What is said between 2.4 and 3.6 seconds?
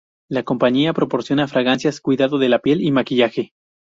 la piel y maquillaje.